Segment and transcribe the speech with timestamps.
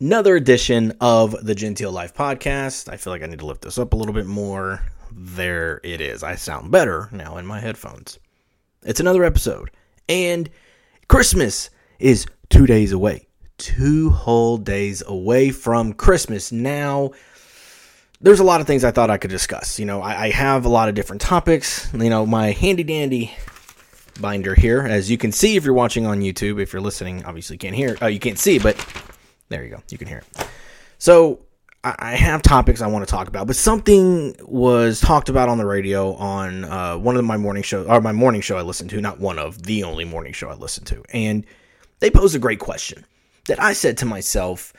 [0.00, 2.88] another edition of the Genteel Life podcast.
[2.88, 4.82] I feel like I need to lift this up a little bit more.
[5.10, 6.22] There it is.
[6.22, 8.18] I sound better now in my headphones.
[8.84, 9.70] It's another episode.
[10.08, 10.48] And
[11.08, 13.26] Christmas is two days away.
[13.56, 16.52] Two whole days away from Christmas.
[16.52, 17.10] Now,
[18.20, 19.80] there's a lot of things I thought I could discuss.
[19.80, 21.92] You know, I, I have a lot of different topics.
[21.92, 23.34] You know, my handy dandy
[24.20, 26.62] binder here, as you can see if you're watching on YouTube.
[26.62, 27.96] If you're listening, obviously you can't hear.
[28.00, 28.76] Oh, you can't see, but
[29.48, 29.82] there you go.
[29.90, 30.48] You can hear it.
[30.98, 31.40] So
[31.84, 35.66] I, have topics I want to talk about, but something was talked about on the
[35.66, 39.00] radio on uh, one of my morning shows, or my morning show I listened to,
[39.00, 41.46] not one of the only morning show I listened to, and
[42.00, 43.06] they posed a great question
[43.46, 44.72] that I said to myself,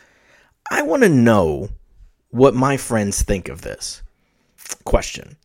[0.70, 1.70] I want to know
[2.31, 4.04] what my friends think of this
[4.84, 5.38] question.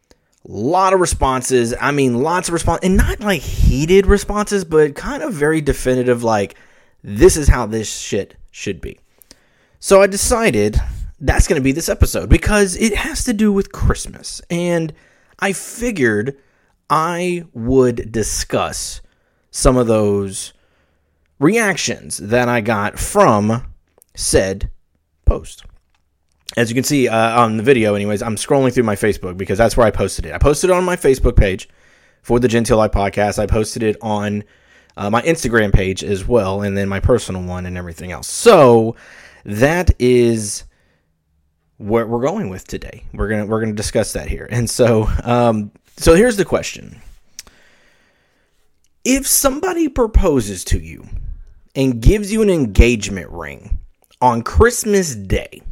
[0.46, 1.72] A lot of responses.
[1.80, 6.22] I mean, lots of responses, and not like heated responses, but kind of very definitive,
[6.22, 6.56] like,
[7.02, 8.98] this is how this shit should be.
[9.84, 10.80] So I decided
[11.20, 14.40] that's going to be this episode because it has to do with Christmas.
[14.48, 14.94] And
[15.40, 16.38] I figured
[16.88, 19.02] I would discuss
[19.50, 20.54] some of those
[21.38, 23.74] reactions that I got from
[24.14, 24.70] said
[25.26, 25.66] post.
[26.56, 29.58] As you can see uh, on the video, anyways, I'm scrolling through my Facebook because
[29.58, 30.32] that's where I posted it.
[30.32, 31.68] I posted it on my Facebook page
[32.22, 33.38] for the Genteel Life podcast.
[33.38, 34.44] I posted it on
[34.96, 38.28] uh, my Instagram page as well, and then my personal one and everything else.
[38.28, 38.96] So
[39.44, 40.64] that is
[41.76, 43.04] where we're going with today.
[43.12, 44.48] We're gonna we're gonna discuss that here.
[44.50, 47.00] And so um, so here's the question:
[49.04, 51.06] If somebody proposes to you
[51.74, 53.78] and gives you an engagement ring
[54.20, 55.62] on Christmas Day,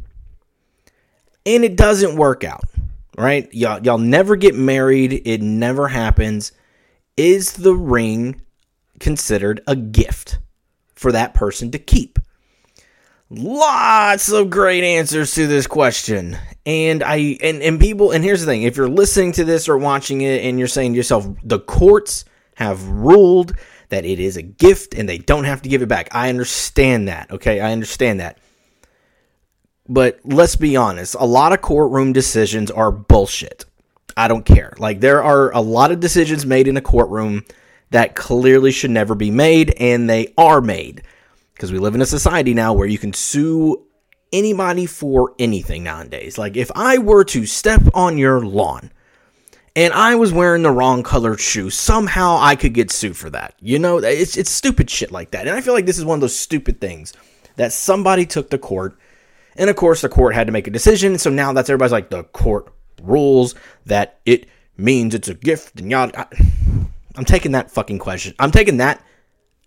[1.45, 2.65] and it doesn't work out,
[3.17, 3.51] right?
[3.53, 5.21] Y'all y'all never get married.
[5.25, 6.51] It never happens.
[7.17, 8.41] Is the ring
[8.99, 10.39] considered a gift
[10.95, 12.19] for that person to keep?
[13.37, 16.37] Lots of great answers to this question.
[16.65, 18.63] And i and, and people and here's the thing.
[18.63, 22.25] If you're listening to this or watching it and you're saying to yourself the courts
[22.55, 23.53] have ruled
[23.89, 26.09] that it is a gift and they don't have to give it back.
[26.11, 27.59] I understand that okay?
[27.59, 28.37] I understand that.
[29.89, 31.15] But let's be honest.
[31.19, 33.65] A lot of courtroom decisions are bullshit.
[34.15, 34.73] I don't care.
[34.77, 37.43] Like there are a lot of decisions made in a courtroom
[37.89, 41.03] that clearly should never be made and they are made
[41.63, 43.87] because we live in a society now where you can sue
[44.33, 46.37] anybody for anything nowadays.
[46.37, 48.91] Like if I were to step on your lawn
[49.73, 53.55] and I was wearing the wrong colored shoe, somehow I could get sued for that.
[53.61, 55.47] You know, it's it's stupid shit like that.
[55.47, 57.13] And I feel like this is one of those stupid things
[57.55, 58.97] that somebody took to court.
[59.55, 61.17] And of course the court had to make a decision.
[61.17, 65.89] So now that's everybody's like the court rules that it means it's a gift and
[65.89, 66.11] y'all
[67.15, 68.33] I'm taking that fucking question.
[68.37, 69.01] I'm taking that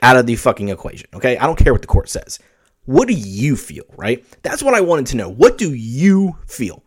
[0.02, 1.08] out of the fucking equation.
[1.14, 1.36] Okay.
[1.38, 2.38] I don't care what the court says.
[2.84, 4.24] What do you feel, right?
[4.42, 5.28] That's what I wanted to know.
[5.28, 6.84] What do you feel?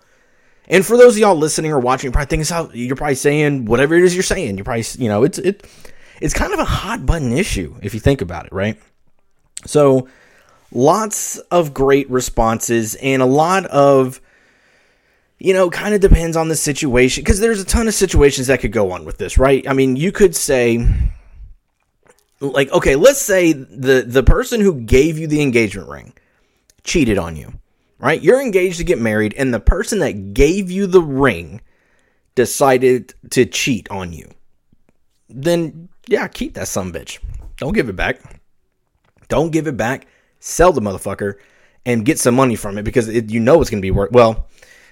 [0.68, 3.96] And for those of y'all listening or watching, probably thinking how you're probably saying whatever
[3.96, 4.56] it is you're saying.
[4.56, 5.68] You're probably, you know, it's it
[6.22, 8.80] it's kind of a hot button issue if you think about it, right?
[9.66, 10.08] So
[10.72, 14.22] lots of great responses and a lot of
[15.40, 18.60] you know, kind of depends on the situation because there's a ton of situations that
[18.60, 19.66] could go on with this, right?
[19.70, 20.86] I mean, you could say
[22.42, 26.14] like okay let's say the the person who gave you the engagement ring
[26.84, 27.54] cheated on you
[28.00, 28.22] right?
[28.22, 31.62] You're engaged to get married and the person that gave you the ring
[32.36, 34.30] decided to cheat on you.
[35.30, 37.20] Then yeah keep that some bitch.
[37.58, 38.42] Don't give it back.
[39.28, 40.08] Don't give it back.
[40.40, 41.36] Sell the motherfucker
[41.86, 44.12] and get some money from it because it, you know it's going to be worth
[44.12, 44.48] well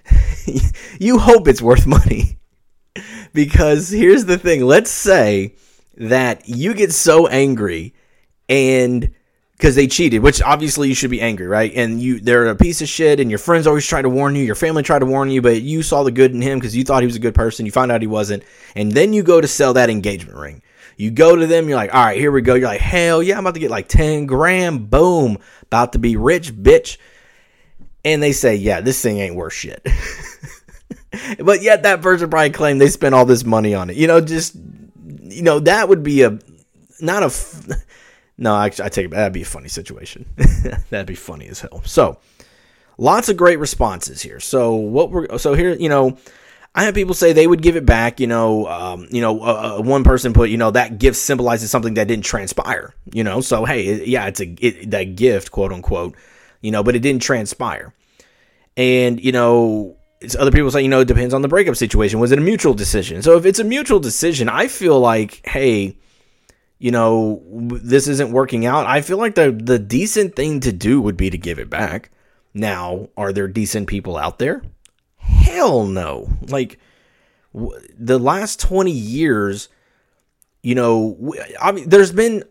[0.99, 2.33] you hope it's worth money.
[3.33, 4.63] Because here's the thing.
[4.63, 5.53] Let's say
[5.97, 7.93] that you get so angry
[8.47, 9.13] and
[9.57, 11.71] because they cheated, which obviously you should be angry, right?
[11.73, 14.43] And you they're a piece of shit, and your friends always try to warn you,
[14.43, 16.83] your family tried to warn you, but you saw the good in him because you
[16.83, 17.65] thought he was a good person.
[17.65, 18.43] You find out he wasn't,
[18.75, 20.61] and then you go to sell that engagement ring.
[20.95, 22.55] You go to them, you're like, all right, here we go.
[22.55, 26.17] You're like, hell yeah, I'm about to get like 10 grand, boom, about to be
[26.17, 26.97] rich, bitch.
[28.03, 29.85] And they say, yeah, this thing ain't worth shit.
[31.39, 33.95] but yet that person probably claimed they spent all this money on it.
[33.95, 34.55] You know, just
[35.07, 36.37] you know, that would be a
[36.99, 37.77] not a.
[38.37, 39.11] no, actually, I take it.
[39.11, 40.25] That'd be a funny situation.
[40.89, 41.81] that'd be funny as hell.
[41.85, 42.19] So,
[42.97, 44.39] lots of great responses here.
[44.39, 46.17] So what we're so here, you know.
[46.75, 48.19] I have people say they would give it back.
[48.19, 51.95] You know, um, you know, uh, one person put, you know, that gift symbolizes something
[51.95, 52.93] that didn't transpire.
[53.11, 56.15] You know, so hey, yeah, it's a it, that gift, quote unquote.
[56.61, 57.95] You know, but it didn't transpire.
[58.75, 59.97] And you know,
[60.37, 62.19] other people say, you know, it depends on the breakup situation.
[62.19, 63.21] Was it a mutual decision?
[63.21, 65.97] So if it's a mutual decision, I feel like, hey,
[66.79, 68.85] you know, this isn't working out.
[68.85, 72.11] I feel like the the decent thing to do would be to give it back.
[72.53, 74.63] Now, are there decent people out there?
[75.17, 76.29] Hell no.
[76.41, 76.79] Like
[77.53, 79.69] w- the last 20 years,
[80.63, 82.43] you know, I mean, there's been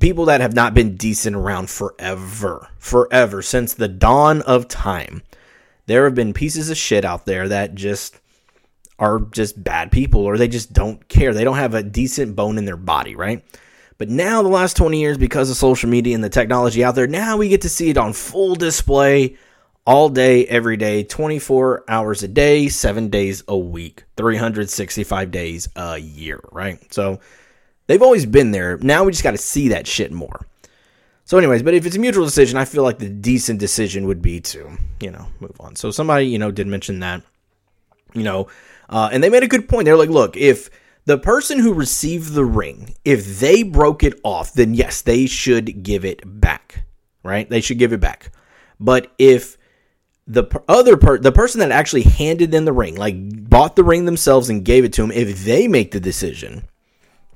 [0.00, 5.22] people that have not been decent around forever, forever since the dawn of time.
[5.86, 8.20] There have been pieces of shit out there that just
[8.98, 11.34] are just bad people or they just don't care.
[11.34, 13.44] They don't have a decent bone in their body, right?
[13.96, 17.06] But now, the last 20 years, because of social media and the technology out there,
[17.06, 19.36] now we get to see it on full display
[19.86, 25.98] all day, every day, 24 hours a day, seven days a week, 365 days a
[25.98, 26.92] year, right?
[26.92, 27.20] So
[27.86, 28.78] they've always been there.
[28.78, 30.46] Now we just got to see that shit more.
[31.26, 34.20] So, anyways, but if it's a mutual decision, I feel like the decent decision would
[34.20, 35.74] be to, you know, move on.
[35.74, 37.22] So somebody, you know, did mention that,
[38.12, 38.48] you know,
[38.90, 39.86] uh, and they made a good point.
[39.86, 40.68] They're like, look, if
[41.06, 45.82] the person who received the ring, if they broke it off, then yes, they should
[45.82, 46.84] give it back,
[47.22, 47.48] right?
[47.48, 48.30] They should give it back.
[48.78, 49.56] But if
[50.26, 53.16] the other per- the person that actually handed them the ring, like
[53.48, 56.68] bought the ring themselves and gave it to them, if they make the decision,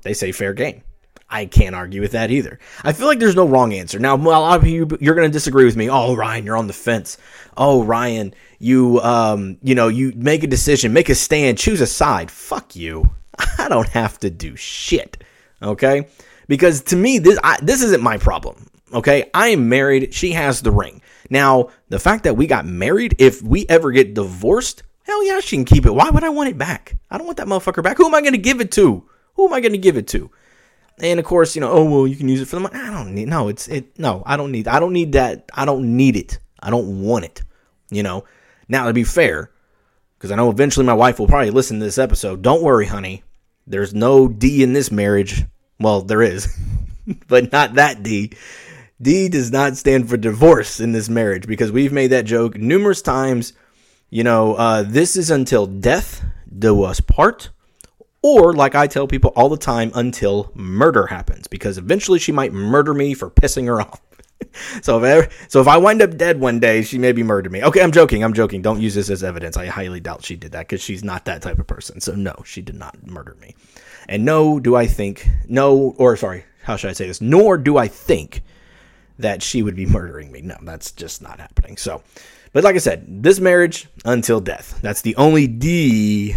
[0.03, 0.83] they say fair game.
[1.29, 2.59] I can't argue with that either.
[2.83, 3.99] I feel like there's no wrong answer.
[3.99, 5.89] Now, a lot of you you're going to disagree with me.
[5.89, 7.17] Oh, Ryan, you're on the fence.
[7.55, 11.87] Oh, Ryan, you um, you know, you make a decision, make a stand, choose a
[11.87, 12.31] side.
[12.31, 13.09] Fuck you.
[13.57, 15.23] I don't have to do shit.
[15.61, 16.07] Okay?
[16.47, 18.67] Because to me this I, this isn't my problem.
[18.93, 19.29] Okay?
[19.33, 21.01] I am married, she has the ring.
[21.29, 25.57] Now, the fact that we got married, if we ever get divorced, hell yeah, she
[25.57, 25.93] can keep it.
[25.93, 26.97] Why would I want it back?
[27.11, 27.97] I don't want that motherfucker back.
[27.97, 29.07] Who am I going to give it to?
[29.35, 30.31] Who am I going to give it to?
[31.01, 32.75] And of course, you know, oh well, you can use it for the money.
[32.77, 33.27] I don't need.
[33.27, 33.97] No, it's it.
[33.97, 34.67] No, I don't need.
[34.67, 35.49] I don't need that.
[35.53, 36.39] I don't need it.
[36.59, 37.43] I don't want it.
[37.89, 38.25] You know.
[38.67, 39.51] Now to be fair,
[40.17, 42.41] because I know eventually my wife will probably listen to this episode.
[42.41, 43.23] Don't worry, honey.
[43.65, 45.45] There's no D in this marriage.
[45.79, 46.53] Well, there is,
[47.27, 48.33] but not that D.
[49.01, 53.01] D does not stand for divorce in this marriage because we've made that joke numerous
[53.01, 53.53] times.
[54.09, 56.23] You know, uh, this is until death
[56.57, 57.49] do us part,
[58.21, 62.53] or like I tell people all the time, until murder happens because eventually she might
[62.53, 64.01] murder me for pissing her off.
[64.81, 67.63] so if ever, so if I wind up dead one day, she maybe murder me.
[67.63, 68.23] Okay, I'm joking.
[68.23, 68.61] I'm joking.
[68.61, 69.57] Don't use this as evidence.
[69.57, 72.01] I highly doubt she did that because she's not that type of person.
[72.01, 73.55] So no, she did not murder me.
[74.07, 77.21] And no, do I think no, or sorry, how should I say this?
[77.21, 78.43] Nor do I think
[79.19, 80.41] that she would be murdering me.
[80.41, 81.77] No, that's just not happening.
[81.77, 82.01] So,
[82.51, 84.79] but like I said, this marriage until death.
[84.81, 86.35] That's the only D.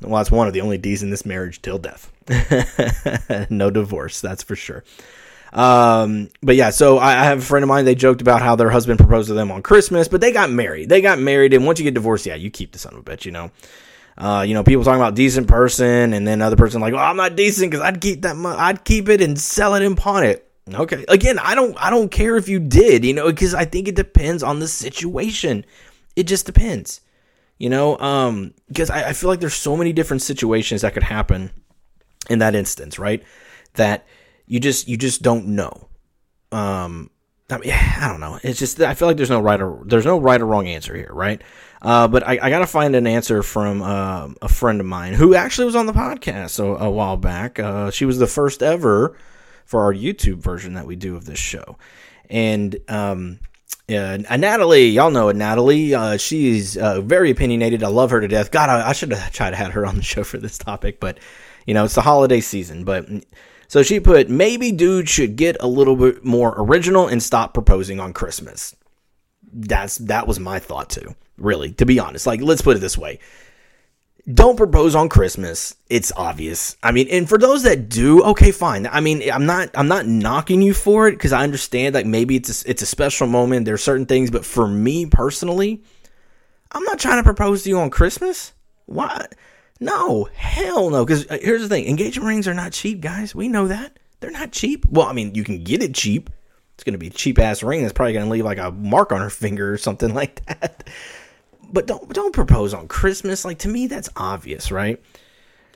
[0.00, 2.10] Well, that's one of the only D's in this marriage till death.
[3.50, 4.84] no divorce, that's for sure.
[5.52, 7.84] Um, but yeah, so I, I, have a friend of mine.
[7.84, 10.88] They joked about how their husband proposed to them on Christmas, but they got married.
[10.88, 13.02] They got married, and once you get divorced, yeah, you keep the son of a
[13.02, 13.50] bitch, you know.
[14.16, 17.16] Uh, you know, people talking about decent person, and then other person like, "Oh, I'm
[17.16, 18.36] not decent because I'd keep that.
[18.36, 21.04] Mo- I'd keep it and sell it and pawn it." Okay.
[21.08, 23.96] Again, I don't I don't care if you did, you know, because I think it
[23.96, 25.64] depends on the situation.
[26.16, 27.00] It just depends.
[27.60, 31.02] You know, um, because I, I feel like there's so many different situations that could
[31.02, 31.50] happen
[32.30, 33.22] in that instance, right?
[33.74, 34.06] That
[34.46, 35.88] you just you just don't know.
[36.50, 37.10] Um
[37.50, 38.38] I, mean, I don't know.
[38.42, 40.96] It's just I feel like there's no right or there's no right or wrong answer
[40.96, 41.42] here, right?
[41.82, 45.14] Uh, but I, I got to find an answer from uh, a friend of mine
[45.14, 47.58] who actually was on the podcast a, a while back.
[47.58, 49.16] Uh, she was the first ever
[49.64, 51.76] for our YouTube version that we do of this show.
[52.28, 53.40] And um,
[53.90, 55.94] uh, Natalie, y'all know Natalie.
[55.94, 57.82] Uh, she's uh, very opinionated.
[57.82, 58.50] I love her to death.
[58.50, 61.00] God, I, I should have tried to have her on the show for this topic,
[61.00, 61.18] but
[61.66, 62.84] you know it's the holiday season.
[62.84, 63.06] But
[63.68, 68.00] so she put maybe dude should get a little bit more original and stop proposing
[68.00, 68.74] on Christmas.
[69.52, 71.14] That's that was my thought too.
[71.36, 73.18] Really, to be honest, like let's put it this way
[74.32, 75.76] don't propose on Christmas.
[75.88, 76.76] It's obvious.
[76.82, 78.86] I mean, and for those that do, okay, fine.
[78.86, 82.36] I mean, I'm not I'm not knocking you for it because I understand like maybe
[82.36, 83.64] it's a, it's a special moment.
[83.64, 85.82] There's certain things, but for me personally,
[86.72, 88.52] I'm not trying to propose to you on Christmas.
[88.86, 89.26] Why?
[89.80, 91.04] No, hell no.
[91.04, 93.34] Because uh, here's the thing: engagement rings are not cheap, guys.
[93.34, 94.84] We know that they're not cheap.
[94.86, 96.30] Well, I mean, you can get it cheap.
[96.74, 98.70] It's going to be a cheap ass ring that's probably going to leave like a
[98.70, 100.88] mark on her finger or something like that
[101.72, 103.44] but don't don't propose on Christmas.
[103.44, 105.02] Like to me, that's obvious, right?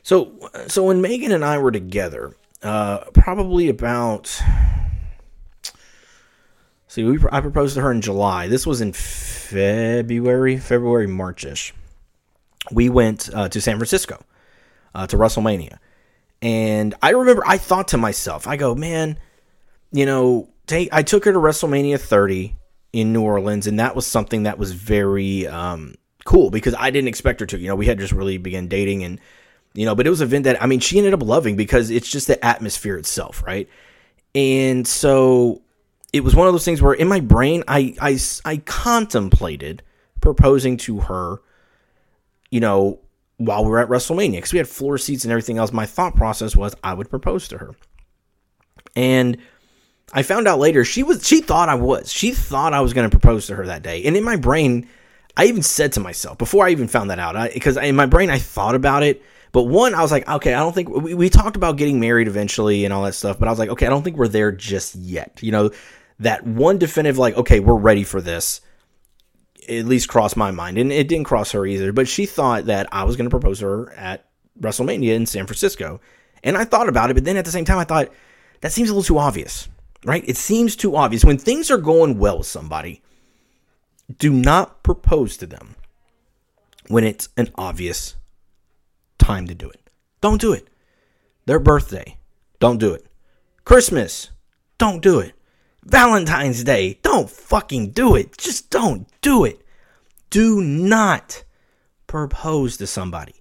[0.03, 0.33] So
[0.67, 4.41] so when Megan and I were together, uh, probably about
[6.89, 8.49] see, we I proposed to her in July.
[8.49, 11.73] This was in February, February, Marchish.
[12.73, 14.25] We went uh, to San Francisco
[14.95, 15.79] uh, to WrestleMania,
[16.41, 19.19] and I remember I thought to myself, I go, man,
[19.93, 22.57] you know, take I took her to WrestleMania 30
[22.95, 27.09] in New Orleans, and that was something that was very um, cool because I didn't
[27.09, 27.59] expect her to.
[27.59, 29.21] You know, we had just really began dating, and
[29.75, 31.91] you know, but it was an event that I mean, she ended up loving because
[31.91, 33.69] it's just the atmosphere itself, right?
[34.33, 35.63] And so
[36.13, 39.83] it was one of those things where in my brain, I, I, I contemplated
[40.21, 41.41] proposing to her,
[42.51, 43.01] you know,
[43.39, 45.73] while we were at WrestleMania because we had floor seats and everything else.
[45.73, 47.75] My thought process was I would propose to her.
[48.95, 49.39] And
[50.15, 52.11] I found out later she was she thought I was.
[52.11, 54.05] She thought I was going to propose to her that day.
[54.05, 54.89] And in my brain,
[55.37, 58.31] I even said to myself before I even found that out, because in my brain
[58.31, 59.23] I thought about it.
[59.51, 62.27] But one, I was like, okay, I don't think we, we talked about getting married
[62.27, 63.39] eventually and all that stuff.
[63.39, 65.39] But I was like, okay, I don't think we're there just yet.
[65.43, 65.71] You know,
[66.21, 68.61] that one definitive, like, okay, we're ready for this,
[69.69, 70.79] at least crossed my mind.
[70.79, 71.93] And it didn't cross her either.
[71.93, 74.27] But she thought that I was going to propose to her at
[74.61, 76.01] WrestleMania in San Francisco.
[76.43, 77.15] And I thought about it.
[77.15, 78.11] But then at the same time, I thought,
[78.61, 79.69] that seems a little too obvious,
[80.05, 80.25] right?
[80.27, 81.25] It seems too obvious.
[81.25, 83.03] When things are going well with somebody,
[84.19, 85.77] do not propose to them
[86.89, 88.17] when it's an obvious
[89.19, 89.91] time to do it.
[90.21, 90.69] Don't do it.
[91.47, 92.19] Their birthday,
[92.61, 93.07] don't do it.
[93.65, 94.31] Christmas,
[94.79, 95.35] don't do it.
[95.85, 98.37] Valentine's Day, don't fucking do it.
[98.39, 99.61] Just don't do it.
[100.31, 101.45] Do not
[102.07, 103.35] propose to somebody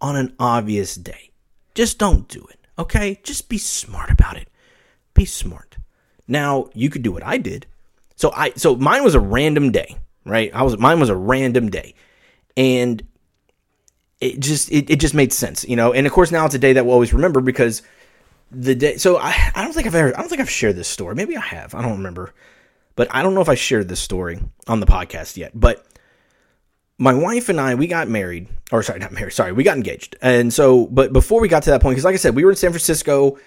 [0.00, 1.30] on an obvious day.
[1.74, 3.20] Just don't do it, okay?
[3.22, 4.48] Just be smart about it.
[5.14, 5.65] Be smart.
[6.28, 7.66] Now, you could do what I did.
[8.16, 10.50] So I so mine was a random day, right?
[10.54, 11.94] I was mine was a random day.
[12.56, 13.02] And
[14.20, 15.92] it just it, it just made sense, you know.
[15.92, 17.82] And of course, now it's a day that we'll always remember because
[18.50, 18.96] the day.
[18.96, 21.14] So I I don't think I've ever I don't think I've shared this story.
[21.14, 21.74] Maybe I have.
[21.74, 22.34] I don't remember,
[22.94, 25.52] but I don't know if I shared this story on the podcast yet.
[25.54, 25.86] But
[26.98, 29.34] my wife and I we got married, or sorry, not married.
[29.34, 30.16] Sorry, we got engaged.
[30.22, 32.50] And so, but before we got to that point, because like I said, we were
[32.50, 33.38] in San Francisco,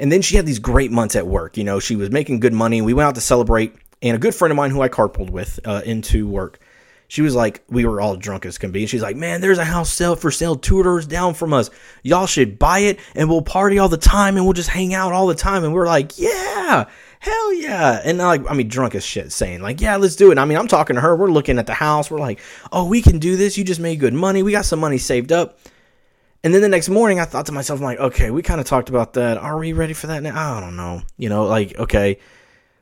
[0.00, 1.56] and then she had these great months at work.
[1.56, 2.82] You know, she was making good money.
[2.82, 5.60] We went out to celebrate, and a good friend of mine who I carpooled with
[5.64, 6.58] uh, into work
[7.10, 8.82] she was like, we were all drunk as can be.
[8.82, 11.68] And she's like, man, there's a house sale for sale two doors down from us.
[12.04, 15.12] Y'all should buy it and we'll party all the time and we'll just hang out
[15.12, 15.64] all the time.
[15.64, 16.88] And we're like, yeah,
[17.18, 18.00] hell yeah.
[18.04, 20.38] And like, I mean, drunk as shit saying like, yeah, let's do it.
[20.38, 21.16] I mean, I'm talking to her.
[21.16, 22.12] We're looking at the house.
[22.12, 22.38] We're like,
[22.70, 23.58] oh, we can do this.
[23.58, 24.44] You just made good money.
[24.44, 25.58] We got some money saved up.
[26.42, 28.66] And then the next morning, I thought to myself, I'm like, okay, we kind of
[28.66, 29.36] talked about that.
[29.36, 30.56] Are we ready for that now?
[30.56, 31.02] I don't know.
[31.18, 32.18] You know, like, okay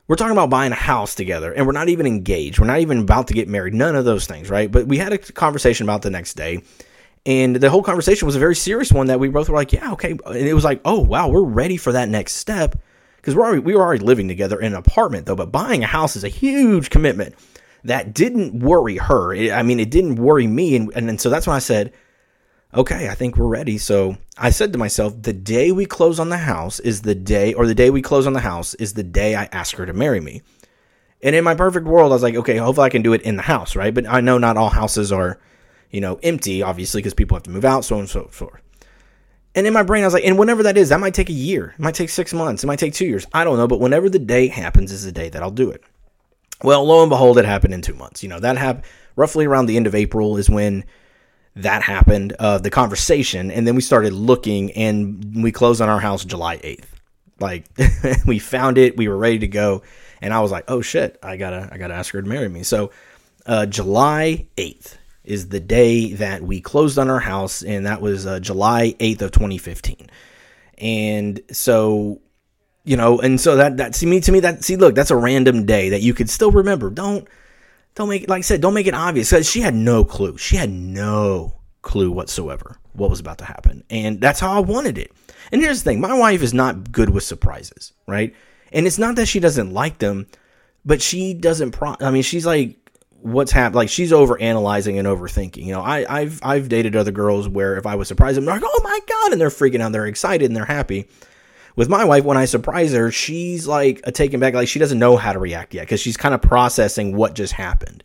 [0.09, 2.59] we're talking about buying a house together and we're not even engaged.
[2.59, 3.75] We're not even about to get married.
[3.75, 4.73] None of those things, right?
[4.73, 6.63] But we had a conversation about the next day.
[7.27, 9.93] And the whole conversation was a very serious one that we both were like, yeah,
[9.93, 10.13] okay.
[10.13, 12.75] And it was like, oh, wow, we're ready for that next step.
[13.17, 15.37] Because we're already, we were already living together in an apartment, though.
[15.37, 17.35] But buying a house is a huge commitment
[17.85, 19.35] that didn't worry her.
[19.53, 20.75] I mean, it didn't worry me.
[20.77, 21.93] And, and so that's when I said,
[22.75, 23.79] okay, I think we're ready.
[23.79, 27.55] So I said to myself, the day we close on the house is the day,
[27.55, 29.93] or the day we close on the house is the day I ask her to
[29.93, 30.43] marry me.
[31.23, 33.37] And in my perfect world, I was like, okay, hopefully I can do it in
[33.37, 33.93] the house, right?
[33.93, 35.41] But I know not all houses are,
[35.91, 38.63] you know, empty, obviously, because people have to move out, so on and so forth.
[39.55, 41.33] And in my brain, I was like, and whenever that is, that might take a
[41.33, 43.27] year, it might take six months, it might take two years.
[43.33, 45.83] I don't know, but whenever the day happens is the day that I'll do it.
[46.63, 48.23] Well, lo and behold, it happened in two months.
[48.23, 48.85] You know, that happened
[49.17, 50.85] roughly around the end of April is when
[51.63, 56.01] that happened, uh, the conversation, and then we started looking, and we closed on our
[56.01, 56.85] house July 8th.
[57.41, 57.67] Like
[58.27, 59.83] we found it, we were ready to go,
[60.21, 62.63] and I was like, "Oh shit, I gotta, I gotta ask her to marry me."
[62.63, 62.91] So,
[63.47, 68.27] uh, July 8th is the day that we closed on our house, and that was
[68.27, 70.09] uh, July 8th of 2015.
[70.79, 72.21] And so,
[72.85, 75.17] you know, and so that that see me to me that see look, that's a
[75.17, 76.89] random day that you could still remember.
[76.91, 77.29] Don't
[77.99, 80.39] don't make it, like I said, don't make it obvious because she had no clue.
[80.39, 83.83] She had no clue whatsoever what was about to happen.
[83.91, 85.13] And that's how I wanted it.
[85.51, 88.35] And here's the thing my wife is not good with surprises, right?
[88.73, 90.29] And it's not that she doesn't like them,
[90.85, 92.77] but she doesn't, pro- I mean, she's like,
[93.21, 97.11] what's happened like she's over analyzing and overthinking you know I, i've i've dated other
[97.11, 99.91] girls where if i was surprised they're like oh my god and they're freaking out
[99.91, 101.09] they're excited and they're happy
[101.79, 104.99] with my wife, when I surprise her, she's like a taken back, like she doesn't
[104.99, 108.03] know how to react yet because she's kind of processing what just happened,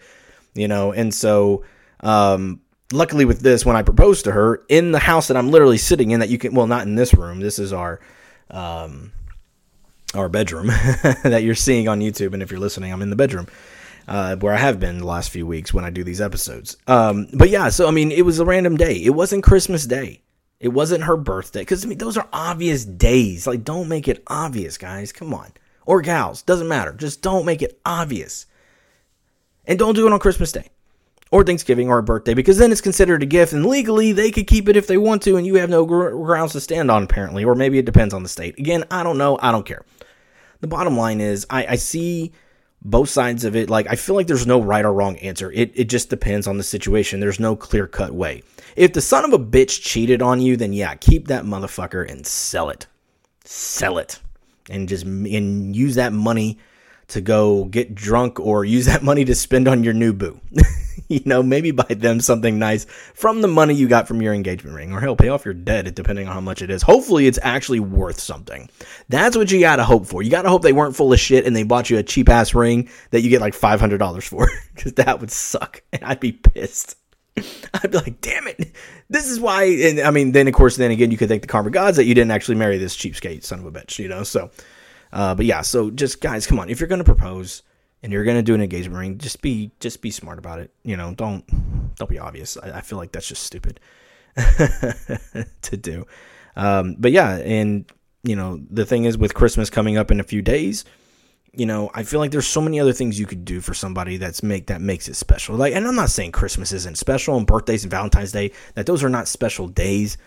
[0.54, 0.92] you know.
[0.92, 1.64] And so,
[2.02, 2.62] um,
[2.92, 6.12] luckily with this, when I proposed to her in the house that I'm literally sitting
[6.12, 7.40] in, that you can, well, not in this room.
[7.40, 8.00] This is our,
[8.52, 9.12] um,
[10.14, 10.68] our bedroom
[11.24, 13.48] that you're seeing on YouTube, and if you're listening, I'm in the bedroom.
[14.08, 16.78] Uh, where I have been the last few weeks when I do these episodes.
[16.88, 18.98] Um, but yeah, so I mean, it was a random day.
[18.98, 20.22] It wasn't Christmas Day.
[20.64, 21.62] It wasn't her birthday.
[21.62, 23.46] Because, I mean, those are obvious days.
[23.46, 25.12] Like, don't make it obvious, guys.
[25.12, 25.52] Come on.
[25.86, 26.42] Or gals.
[26.42, 26.94] Doesn't matter.
[26.94, 28.46] Just don't make it obvious.
[29.66, 30.70] And don't do it on Christmas Day
[31.32, 34.46] or Thanksgiving or a birthday because then it's considered a gift and legally they could
[34.46, 37.02] keep it if they want to and you have no gr- grounds to stand on
[37.02, 38.58] apparently or maybe it depends on the state.
[38.60, 39.40] Again, I don't know.
[39.42, 39.84] I don't care.
[40.62, 42.34] The bottom line is I, I see
[42.84, 43.70] both sides of it.
[43.70, 45.52] Like I feel like there's no right or wrong answer.
[45.52, 47.20] It it just depends on the situation.
[47.20, 48.44] There's no clear cut way.
[48.76, 52.26] If the son of a bitch cheated on you, then yeah, keep that motherfucker and
[52.26, 52.88] sell it.
[53.46, 54.20] Sell it.
[54.70, 56.58] And just and use that money
[57.10, 60.40] to go get drunk or use that money to spend on your new boo.
[61.20, 64.76] you know, maybe buy them something nice from the money you got from your engagement
[64.76, 66.82] ring, or hell, pay off your debt depending on how much it is.
[66.82, 68.70] Hopefully, it's actually worth something.
[69.10, 70.24] That's what you gotta hope for.
[70.24, 72.54] You gotta hope they weren't full of shit and they bought you a cheap ass
[72.54, 76.20] ring that you get like five hundred dollars for, because that would suck, and I'd
[76.20, 76.98] be pissed.
[77.74, 78.76] I'd be like, damn it,
[79.10, 79.64] this is why.
[79.64, 82.06] And I mean, then of course, then again, you could thank the karma gods that
[82.06, 84.24] you didn't actually marry this cheapskate son of a bitch, you know.
[84.24, 84.52] So,
[85.12, 87.64] uh, but yeah, so just guys, come on, if you're gonna propose
[88.04, 90.72] and you're gonna do an engagement ring, just be just be smart about it.
[90.84, 92.58] You know, don't don't be obvious.
[92.58, 93.80] I, I feel like that's just stupid
[94.36, 96.06] to do.
[96.56, 97.92] Um, but yeah, and
[98.24, 100.86] you know, the thing is with Christmas coming up in a few days
[101.56, 104.18] you know, I feel like there's so many other things you could do for somebody
[104.18, 105.56] that's make that makes it special.
[105.56, 109.04] Like, and I'm not saying Christmas isn't special and birthdays and Valentine's Day that those
[109.04, 110.18] are not special days.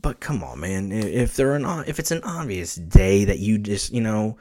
[0.00, 3.92] But come on, man, if they're an if it's an obvious day that you just
[3.92, 4.36] you know,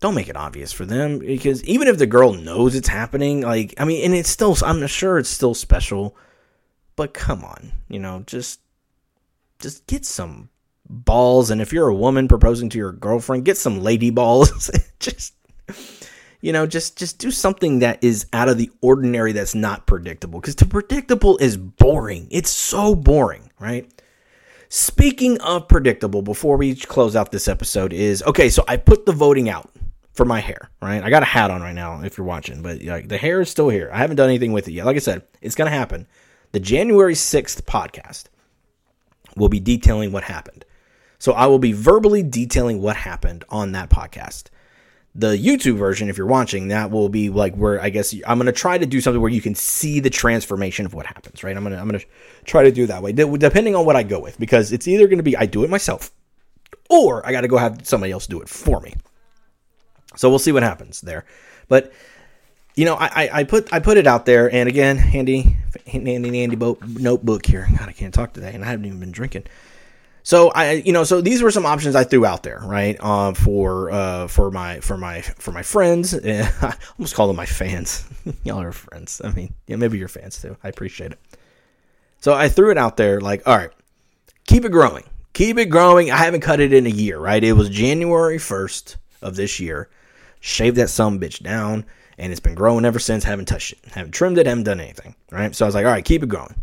[0.00, 3.74] don't make it obvious for them because even if the girl knows it's happening, like
[3.78, 6.16] I mean, and it's still I'm sure it's still special,
[6.96, 8.60] but come on, you know, just
[9.58, 10.50] just get some
[10.88, 14.70] balls and if you're a woman proposing to your girlfriend get some lady balls.
[15.00, 15.34] Just
[16.40, 20.40] you know just just do something that is out of the ordinary that's not predictable
[20.40, 22.28] because the predictable is boring.
[22.30, 23.90] It's so boring right?
[24.68, 29.12] Speaking of predictable before we close out this episode is okay so i put the
[29.12, 29.70] voting out
[30.16, 32.82] for my hair right i got a hat on right now if you're watching but
[32.82, 35.00] like the hair is still here i haven't done anything with it yet like i
[35.00, 36.06] said it's gonna happen
[36.52, 38.24] the january 6th podcast
[39.36, 40.64] will be detailing what happened
[41.18, 44.44] so I will be verbally detailing what happened on that podcast.
[45.14, 48.52] The YouTube version, if you're watching, that will be like where I guess I'm gonna
[48.52, 51.56] try to do something where you can see the transformation of what happens, right?
[51.56, 52.04] I'm gonna I'm gonna
[52.44, 55.22] try to do that way, depending on what I go with, because it's either gonna
[55.22, 56.10] be I do it myself,
[56.90, 58.94] or I got to go have somebody else do it for me.
[60.16, 61.24] So we'll see what happens there.
[61.68, 61.92] But
[62.74, 65.56] you know, I, I put I put it out there, and again, handy
[65.86, 67.66] handy handy notebook here.
[67.78, 69.44] God, I can't talk today, and I haven't even been drinking.
[70.26, 72.96] So I, you know, so these were some options I threw out there, right?
[72.98, 76.14] Uh, for uh, for my for my for my friends.
[76.24, 78.04] I almost call them my fans.
[78.44, 79.22] Y'all are friends.
[79.24, 80.56] I mean, yeah, maybe you're fans too.
[80.64, 81.20] I appreciate it.
[82.20, 83.70] So I threw it out there, like, all right,
[84.48, 86.10] keep it growing, keep it growing.
[86.10, 87.42] I haven't cut it in a year, right?
[87.42, 89.88] It was January first of this year.
[90.46, 91.84] Shaved that some bitch down,
[92.18, 93.24] and it's been growing ever since.
[93.24, 95.52] Haven't touched it, haven't trimmed it, haven't done anything, right?
[95.52, 96.54] So I was like, all right, keep it growing.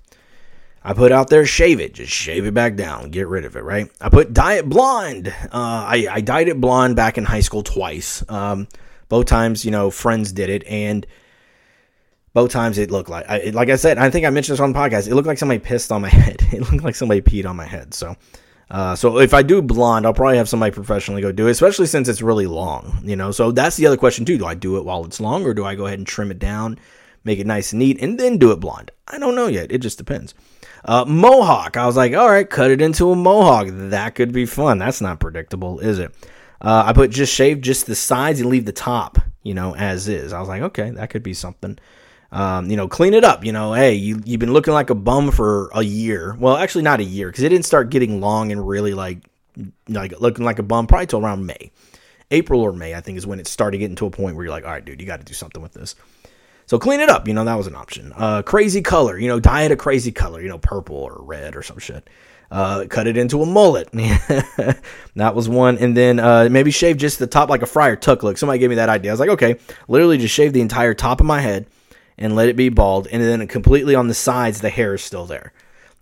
[0.82, 3.63] I put out there shave it, just shave it back down, get rid of it,
[3.65, 3.91] right?
[4.00, 5.28] I put dye it blonde.
[5.28, 8.24] Uh, I, I dyed it blonde back in high school twice.
[8.30, 8.69] Um,
[9.10, 11.06] both times, you know, friends did it, and
[12.34, 14.72] both times it looked like, I, like I said, I think I mentioned this on
[14.72, 15.10] the podcast.
[15.10, 16.41] It looked like somebody pissed on my head.
[16.54, 17.93] It looked like somebody peed on my head.
[17.93, 18.15] So,
[18.69, 21.86] uh, so if I do blonde, I'll probably have somebody professionally go do it, especially
[21.86, 23.32] since it's really long, you know.
[23.32, 24.38] So that's the other question too.
[24.38, 26.39] Do I do it while it's long, or do I go ahead and trim it
[26.39, 26.80] down,
[27.23, 28.91] make it nice and neat, and then do it blonde?
[29.08, 29.71] I don't know yet.
[29.71, 30.34] It just depends.
[30.86, 31.78] Uh, mohawk.
[31.78, 33.67] I was like, all right, cut it into a mohawk.
[33.69, 34.80] That could be fun.
[34.80, 36.13] That's not predictable, is it?
[36.60, 40.08] Uh, I put just shave just the sides and leave the top, you know, as
[40.08, 40.34] is.
[40.34, 41.78] I was like, okay, that could be something.
[42.34, 43.46] Um, you know, clean it up.
[43.46, 46.36] You know, hey, you you've been looking like a bum for a year.
[46.39, 49.19] Well, actually, not a year because it didn't start getting long and really like
[49.88, 51.72] like looking like a bum probably till around May,
[52.32, 52.96] April or May.
[52.96, 54.84] I think is when it started getting to a point where you're like, all right,
[54.84, 55.96] dude, you got to do something with this.
[56.65, 58.13] So clean it up, you know, that was an option.
[58.15, 61.56] Uh, crazy color, you know, dye it a crazy color, you know, purple or red
[61.56, 62.10] or some shit.
[62.50, 63.91] Uh, cut it into a mullet.
[65.15, 65.78] that was one.
[65.78, 68.38] And then uh, maybe shave just the top like a Friar Tuck look.
[68.38, 69.12] Somebody gave me that idea.
[69.12, 71.67] I was like, okay, literally just shave the entire top of my head
[72.17, 73.08] and let it be bald.
[73.08, 75.54] And then completely on the sides, the hair is still there.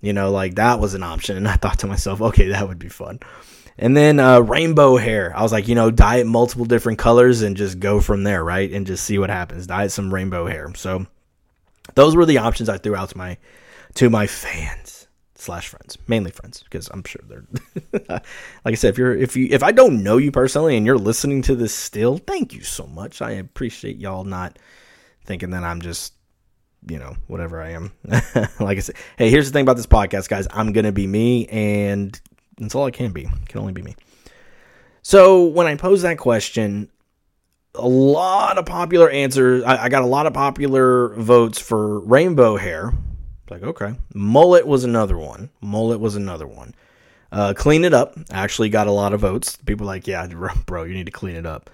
[0.02, 1.38] You know, like that was an option.
[1.38, 3.20] And I thought to myself, okay, that would be fun.
[3.78, 5.36] And then uh, rainbow hair.
[5.36, 8.44] I was like, you know, dye it multiple different colors and just go from there,
[8.44, 8.72] right?
[8.72, 9.68] And just see what happens.
[9.68, 10.72] Dye it some rainbow hair.
[10.76, 11.06] So
[11.96, 13.38] those were the options I threw out to my
[13.96, 17.46] to my fans slash friends, mainly friends, because I'm sure they're
[18.10, 18.24] like
[18.66, 21.42] I said, if you're if you if I don't know you personally and you're listening
[21.44, 23.22] to this still, thank you so much.
[23.22, 24.60] I appreciate y'all not
[25.26, 26.14] thinking that I'm just
[26.88, 27.92] you know, whatever I am.
[28.60, 30.48] like I said, hey, here's the thing about this podcast, guys.
[30.52, 32.20] I'm gonna be me, and
[32.58, 33.24] that's all I can be.
[33.24, 33.96] It can only be me.
[35.04, 36.90] So when I pose that question,
[37.76, 39.64] a lot of popular answers.
[39.64, 42.94] I, I got a lot of popular votes for rainbow hair.
[43.50, 43.96] Like, okay.
[44.14, 45.50] Mullet was another one.
[45.62, 46.74] Mullet was another one.
[47.32, 48.18] Uh, clean it up.
[48.30, 49.58] Actually got a lot of votes.
[49.58, 50.28] People like, yeah,
[50.66, 51.70] bro, you need to clean it up.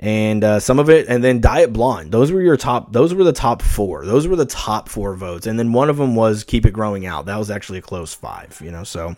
[0.00, 2.12] And uh, some of it, and then Diet blonde.
[2.12, 2.92] Those were your top.
[2.92, 4.06] Those were the top four.
[4.06, 5.46] Those were the top four votes.
[5.46, 7.26] And then one of them was keep it growing out.
[7.26, 8.60] That was actually a close five.
[8.62, 9.16] You know, so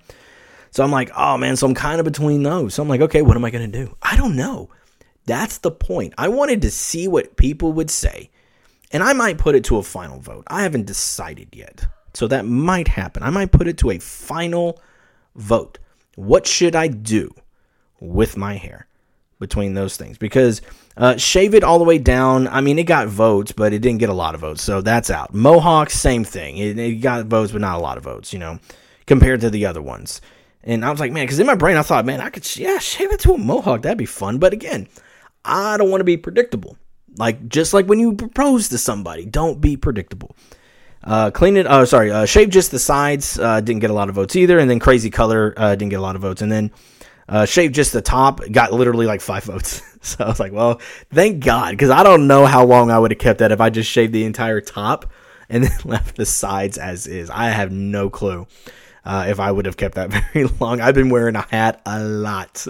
[0.71, 2.75] so I'm like, oh man, so I'm kind of between those.
[2.75, 3.95] So I'm like, okay, what am I to do?
[4.01, 4.71] I don't know.
[5.27, 6.15] That's the point.
[6.17, 8.31] I wanted to see what people would say,
[8.91, 10.45] and I might put it to a final vote.
[10.47, 11.87] I haven't decided yet.
[12.15, 13.23] So that might happen.
[13.23, 14.81] I might put it to a final
[15.37, 15.79] vote.
[16.17, 17.33] What should I do
[18.01, 18.87] with my hair
[19.41, 20.17] between those things?
[20.19, 20.63] Because
[20.97, 22.47] uh, shave it all the way down.
[22.47, 25.11] I mean, it got votes, but it didn't get a lot of votes, so that's
[25.11, 25.35] out.
[25.35, 26.59] Mohawk, same thing.
[26.59, 28.33] It, it got votes, but not a lot of votes.
[28.33, 28.61] You know,
[29.07, 30.21] compared to the other ones.
[30.63, 32.79] And I was like, man, because in my brain I thought, man, I could, yeah,
[32.79, 33.83] shave it to a mohawk.
[33.83, 34.39] That'd be fun.
[34.39, 34.89] But again,
[35.45, 36.77] I don't want to be predictable.
[37.17, 40.37] Like just like when you propose to somebody, don't be predictable.
[41.03, 41.67] Uh, clean it.
[41.69, 42.11] Oh, sorry.
[42.11, 43.39] Uh, shave just the sides.
[43.39, 44.59] Uh, didn't get a lot of votes either.
[44.59, 46.43] And then crazy color uh, didn't get a lot of votes.
[46.43, 46.71] And then
[47.31, 49.83] uh, shave just the top got literally like five votes.
[50.03, 50.81] so I was like, well,
[51.13, 53.71] thank God, because I don't know how long I would have kept that if I
[53.71, 55.07] just shaved the entire top
[55.49, 57.31] and then left the sides as is.
[57.31, 58.47] I have no clue.
[59.03, 60.81] Uh, if I would have kept that very long.
[60.81, 62.67] I've been wearing a hat a lot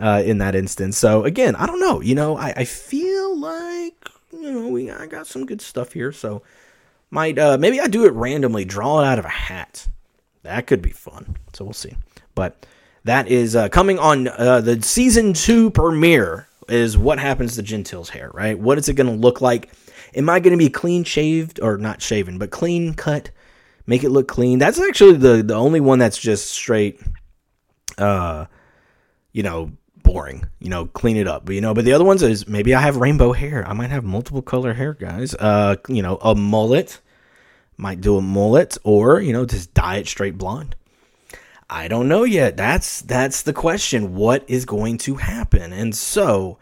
[0.00, 0.98] uh, in that instance.
[0.98, 2.00] So again, I don't know.
[2.00, 6.10] You know, I, I feel like you know we I got some good stuff here.
[6.10, 6.42] So
[7.10, 9.86] might uh, maybe I do it randomly, draw it out of a hat.
[10.42, 11.36] That could be fun.
[11.52, 11.94] So we'll see.
[12.34, 12.66] But
[13.04, 16.48] that is uh, coming on uh, the season two premiere.
[16.68, 18.58] Is what happens to Gentil's hair, right?
[18.58, 19.70] What is it going to look like?
[20.14, 23.30] Am I going to be clean shaved or not shaven, but clean cut?
[23.84, 24.58] Make it look clean.
[24.58, 27.00] That's actually the the only one that's just straight,
[27.98, 28.46] uh,
[29.32, 29.72] you know,
[30.04, 30.46] boring.
[30.60, 31.44] You know, clean it up.
[31.44, 33.66] But you know, but the other ones is maybe I have rainbow hair.
[33.66, 35.34] I might have multiple color hair, guys.
[35.34, 37.00] Uh, you know, a mullet
[37.76, 40.76] might do a mullet or, you know, just dye it straight blonde.
[41.72, 42.58] I don't know yet.
[42.58, 44.14] That's that's the question.
[44.14, 45.72] What is going to happen?
[45.72, 46.58] And so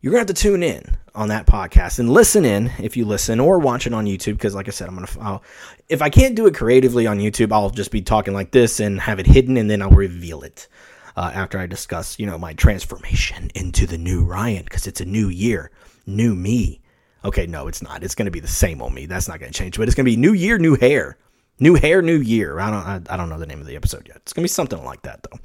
[0.00, 3.40] you're gonna have to tune in on that podcast and listen in if you listen
[3.40, 5.08] or watch it on YouTube because, like I said, I'm gonna.
[5.20, 5.42] I'll,
[5.88, 9.00] if I can't do it creatively on YouTube, I'll just be talking like this and
[9.00, 10.68] have it hidden, and then I'll reveal it
[11.16, 15.04] uh, after I discuss, you know, my transformation into the new Ryan because it's a
[15.04, 15.72] new year,
[16.06, 16.80] new me.
[17.24, 18.04] Okay, no, it's not.
[18.04, 19.06] It's going to be the same on me.
[19.06, 19.76] That's not going to change.
[19.76, 21.16] But it's going to be new year, new hair,
[21.62, 22.58] new hair, new year.
[22.58, 22.86] I don't.
[22.86, 24.16] I, I, don't know the name of the episode yet.
[24.18, 25.38] It's to be something like that though.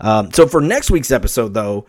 [0.00, 1.86] Um, so for next week's episode though,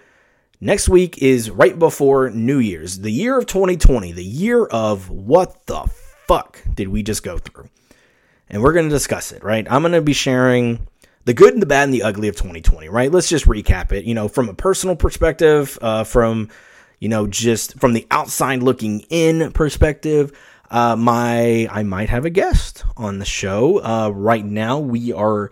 [0.59, 5.65] next week is right before New Year's, the year of 2020, the year of what
[5.65, 5.89] the
[6.27, 7.69] fuck did we just go through,
[8.49, 9.43] and we're to discuss it.
[9.43, 10.85] Right, I'm to be sharing
[11.25, 12.89] the good and the bad and the ugly of 2020.
[12.89, 14.03] Right, let's just recap it.
[14.03, 16.49] You know, from a personal perspective, uh, from
[16.99, 20.37] you know, just from the outside looking in perspective,
[20.73, 23.77] uh, my I might have a guest on the show.
[23.83, 25.51] Uh, right now, we are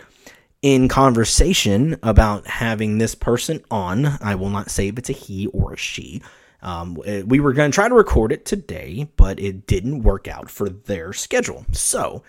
[0.63, 4.17] in conversation about having this person on.
[4.19, 6.21] I will not say if it's a he or a she.
[6.63, 10.49] Um, we were going to try to record it today, but it didn't work out
[10.49, 11.65] for their schedule.
[11.71, 12.23] So,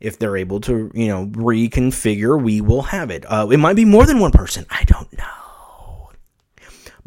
[0.00, 3.24] if they're able to, you know, reconfigure, we will have it.
[3.26, 4.64] Uh, it might be more than one person.
[4.70, 5.37] I don't know.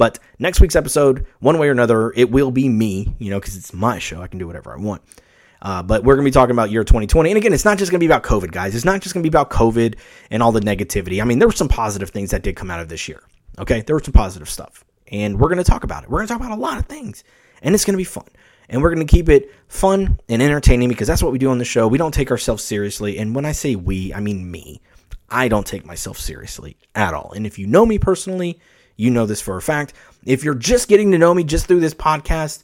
[0.02, 3.56] But next week's episode, one way or another, it will be me, you know, because
[3.56, 4.20] it's my show.
[4.20, 5.04] I can do whatever I want.
[5.62, 7.30] Uh, but we're going to be talking about year 2020.
[7.30, 8.74] And again, it's not just going to be about COVID, guys.
[8.74, 10.00] It's not just going to be about COVID
[10.32, 11.22] and all the negativity.
[11.22, 13.22] I mean, there were some positive things that did come out of this year.
[13.60, 13.82] Okay.
[13.82, 14.84] There was some positive stuff.
[15.12, 16.10] And we're going to talk about it.
[16.10, 17.24] We're going to talk about a lot of things.
[17.62, 18.26] And it's going to be fun.
[18.70, 21.60] And we're going to keep it fun and entertaining because that's what we do on
[21.60, 21.88] the show.
[21.88, 23.20] We don't take ourselves seriously.
[23.20, 24.82] And when I say we, I mean me.
[25.30, 27.34] I don't take myself seriously at all.
[27.34, 28.60] And if you know me personally,
[29.02, 29.94] you know this for a fact.
[30.26, 32.64] If you're just getting to know me just through this podcast,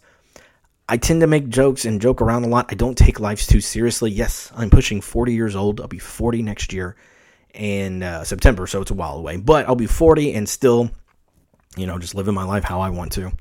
[0.87, 2.67] I tend to make jokes and joke around a lot.
[2.69, 4.11] I don't take life too seriously.
[4.11, 5.81] Yes, I'm pushing 40 years old.
[5.81, 6.95] I'll be 40 next year
[7.53, 9.37] in uh, September, so it's a while away.
[9.37, 10.91] But I'll be 40 and still,
[11.75, 13.31] you know, just living my life how I want to.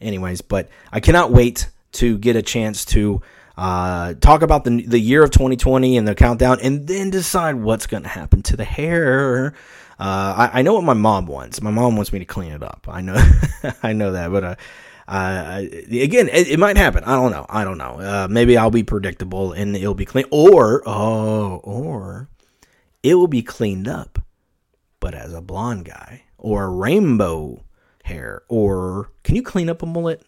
[0.00, 3.20] Anyways, but I cannot wait to get a chance to
[3.58, 7.86] uh, talk about the the year of 2020 and the countdown, and then decide what's
[7.86, 9.52] going to happen to the hair
[10.00, 11.60] uh, I, I, know what my mom wants.
[11.60, 12.86] My mom wants me to clean it up.
[12.88, 13.16] I know,
[13.82, 14.30] I know that.
[14.30, 14.54] But uh,
[15.08, 17.02] uh, again, it, it, might happen.
[17.04, 17.46] I don't know.
[17.48, 17.98] I don't know.
[17.98, 22.28] Uh, maybe I'll be predictable and it'll be clean, or oh, or
[23.02, 24.20] it will be cleaned up,
[25.00, 27.64] but as a blonde guy or rainbow
[28.04, 28.42] hair.
[28.48, 30.22] Or can you clean up a mullet?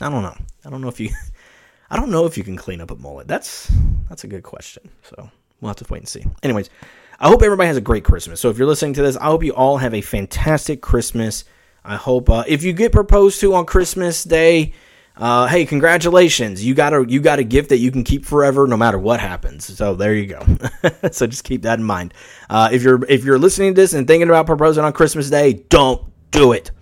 [0.00, 0.36] I don't know.
[0.64, 1.10] I don't know if you.
[1.90, 3.28] I don't know if you can clean up a mullet.
[3.28, 3.70] That's
[4.08, 4.90] that's a good question.
[5.02, 6.24] So we'll have to wait and see.
[6.42, 6.70] Anyways,
[7.20, 8.40] I hope everybody has a great Christmas.
[8.40, 11.44] So if you're listening to this, I hope you all have a fantastic Christmas.
[11.84, 14.72] I hope uh, if you get proposed to on Christmas Day,
[15.16, 16.64] uh, hey, congratulations!
[16.64, 19.20] You got a you got a gift that you can keep forever, no matter what
[19.20, 19.64] happens.
[19.64, 20.44] So there you go.
[21.12, 22.14] so just keep that in mind.
[22.50, 25.52] Uh, if you're if you're listening to this and thinking about proposing on Christmas Day,
[25.52, 26.72] don't do it.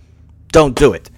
[0.51, 1.11] Don't do it.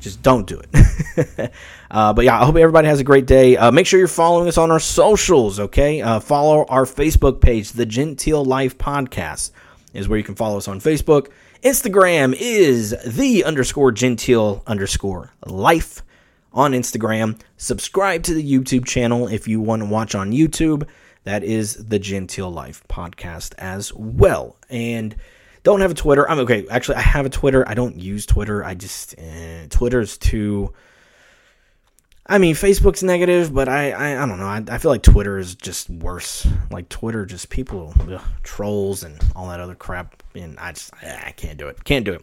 [0.00, 1.52] Just don't do it.
[1.90, 3.56] uh, but yeah, I hope everybody has a great day.
[3.56, 6.02] Uh, make sure you're following us on our socials, okay?
[6.02, 9.50] Uh, follow our Facebook page, The Genteel Life Podcast,
[9.94, 11.28] is where you can follow us on Facebook.
[11.62, 16.02] Instagram is the underscore genteel underscore life
[16.52, 17.40] on Instagram.
[17.56, 20.86] Subscribe to the YouTube channel if you want to watch on YouTube.
[21.24, 24.56] That is the Genteel Life podcast as well.
[24.70, 25.16] And
[25.66, 26.30] don't have a Twitter.
[26.30, 26.64] I'm okay.
[26.70, 27.68] Actually, I have a Twitter.
[27.68, 28.64] I don't use Twitter.
[28.64, 30.72] I just eh, Twitter is too.
[32.24, 34.46] I mean, Facebook's negative, but I I, I don't know.
[34.46, 36.46] I, I feel like Twitter is just worse.
[36.70, 40.22] Like Twitter, just people ugh, trolls and all that other crap.
[40.36, 41.82] And I just I, I can't do it.
[41.82, 42.22] Can't do it.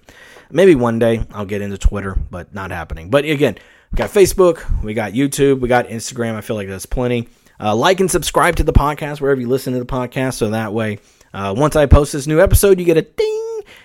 [0.50, 3.10] Maybe one day I'll get into Twitter, but not happening.
[3.10, 3.58] But again,
[3.92, 6.36] we got Facebook, we got YouTube, we got Instagram.
[6.36, 7.28] I feel like that's plenty.
[7.60, 10.72] Uh, like and subscribe to the podcast wherever you listen to the podcast, so that
[10.72, 11.00] way,
[11.34, 13.33] uh, once I post this new episode, you get a ding.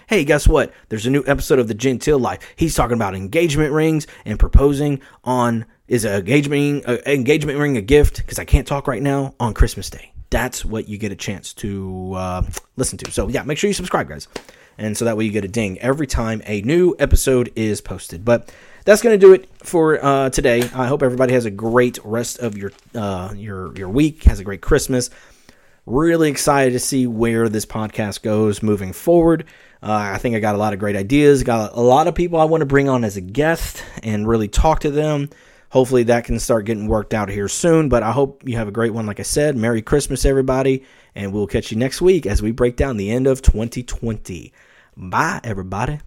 [0.09, 0.73] Hey, guess what?
[0.88, 2.38] There's a new episode of the Genteel Life.
[2.57, 7.83] He's talking about engagement rings and proposing on is an engagement uh, engagement ring a
[7.83, 8.16] gift?
[8.16, 10.14] Because I can't talk right now on Christmas Day.
[10.31, 12.42] That's what you get a chance to uh,
[12.77, 13.11] listen to.
[13.11, 14.29] So yeah, make sure you subscribe, guys,
[14.79, 18.25] and so that way you get a ding every time a new episode is posted.
[18.25, 18.51] But
[18.87, 20.62] that's going to do it for uh, today.
[20.75, 24.23] I hope everybody has a great rest of your uh, your your week.
[24.23, 25.11] Has a great Christmas.
[25.85, 29.44] Really excited to see where this podcast goes moving forward.
[29.83, 31.43] Uh, I think I got a lot of great ideas.
[31.43, 34.49] Got a lot of people I want to bring on as a guest and really
[34.49, 35.31] talk to them.
[35.71, 37.88] Hopefully that can start getting worked out here soon.
[37.88, 39.07] But I hope you have a great one.
[39.07, 42.77] Like I said, Merry Christmas, everybody, and we'll catch you next week as we break
[42.77, 44.53] down the end of 2020.
[44.97, 46.01] Bye, everybody.